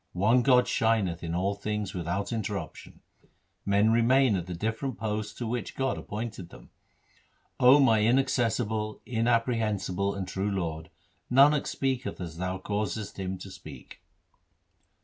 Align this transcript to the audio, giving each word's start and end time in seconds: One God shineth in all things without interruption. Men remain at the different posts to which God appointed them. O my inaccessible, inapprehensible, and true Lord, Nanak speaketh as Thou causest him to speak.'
One 0.13 0.41
God 0.41 0.67
shineth 0.67 1.21
in 1.23 1.35
all 1.35 1.53
things 1.53 1.93
without 1.93 2.33
interruption. 2.33 3.01
Men 3.67 3.91
remain 3.91 4.35
at 4.35 4.47
the 4.47 4.55
different 4.55 4.97
posts 4.97 5.31
to 5.35 5.45
which 5.45 5.75
God 5.75 5.95
appointed 5.95 6.49
them. 6.49 6.71
O 7.59 7.79
my 7.79 7.99
inaccessible, 8.03 8.99
inapprehensible, 9.05 10.15
and 10.15 10.27
true 10.27 10.49
Lord, 10.49 10.89
Nanak 11.31 11.67
speaketh 11.67 12.19
as 12.19 12.37
Thou 12.37 12.57
causest 12.57 13.19
him 13.19 13.37
to 13.37 13.51
speak.' 13.51 14.01